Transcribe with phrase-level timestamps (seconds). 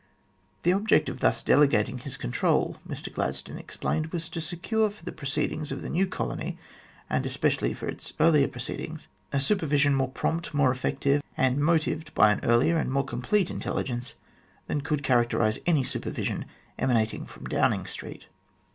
[0.63, 5.05] The object of thus delegat ing his control, Mr Gladstone explained, was to secure for
[5.05, 6.57] the proceedings of the new colony
[7.07, 12.31] and especially for its earlier proceedings a supervision more prompt, more effective, and motived by
[12.31, 14.15] an earlier and more complete in telligence
[14.65, 16.45] than could characterise any supervision
[16.79, 18.25] emanating from Downing Street.